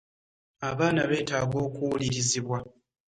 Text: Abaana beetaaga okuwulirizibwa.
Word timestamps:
Abaana 0.69 1.01
beetaaga 1.09 1.57
okuwulirizibwa. 1.67 2.57